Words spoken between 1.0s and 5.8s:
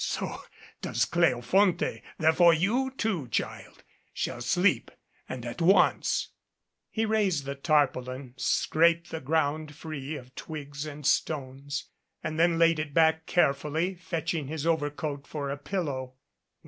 Cleofonte. Therefore, you, too, child, shall sleep and at